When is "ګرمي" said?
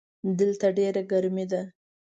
1.11-1.45